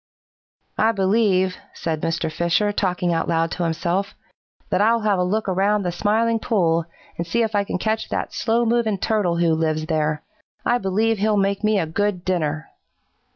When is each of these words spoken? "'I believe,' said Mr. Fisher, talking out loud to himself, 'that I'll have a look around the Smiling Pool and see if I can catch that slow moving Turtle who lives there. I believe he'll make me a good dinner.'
"'I 0.79 0.93
believe,' 0.93 1.57
said 1.75 2.01
Mr. 2.01 2.31
Fisher, 2.31 2.71
talking 2.71 3.13
out 3.13 3.27
loud 3.27 3.51
to 3.51 3.63
himself, 3.63 4.15
'that 4.71 4.81
I'll 4.81 5.01
have 5.01 5.19
a 5.19 5.23
look 5.23 5.47
around 5.47 5.83
the 5.83 5.91
Smiling 5.91 6.39
Pool 6.39 6.85
and 7.19 7.27
see 7.27 7.43
if 7.43 7.53
I 7.53 7.63
can 7.63 7.77
catch 7.77 8.09
that 8.09 8.33
slow 8.33 8.65
moving 8.65 8.97
Turtle 8.97 9.37
who 9.37 9.53
lives 9.53 9.85
there. 9.85 10.23
I 10.65 10.79
believe 10.79 11.19
he'll 11.19 11.37
make 11.37 11.63
me 11.63 11.77
a 11.79 11.85
good 11.85 12.25
dinner.' 12.25 12.67